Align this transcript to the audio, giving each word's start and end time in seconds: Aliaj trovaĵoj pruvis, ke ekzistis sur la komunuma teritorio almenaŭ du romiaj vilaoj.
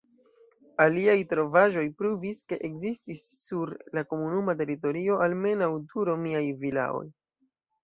Aliaj 0.85 1.17
trovaĵoj 1.33 1.83
pruvis, 1.99 2.39
ke 2.53 2.59
ekzistis 2.69 3.27
sur 3.43 3.73
la 3.99 4.05
komunuma 4.15 4.57
teritorio 4.65 5.21
almenaŭ 5.29 5.71
du 5.93 6.09
romiaj 6.13 6.45
vilaoj. 6.67 7.07